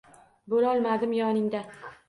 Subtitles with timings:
[0.53, 1.65] Bo’lolmadim yoningda.